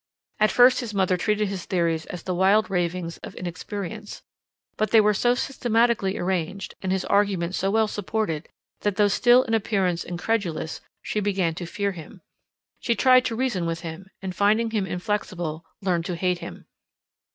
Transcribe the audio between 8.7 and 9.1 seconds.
that though